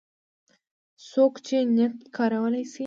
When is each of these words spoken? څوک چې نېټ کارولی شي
څوک 1.09 1.33
چې 1.45 1.57
نېټ 1.75 1.95
کارولی 2.15 2.63
شي 2.71 2.79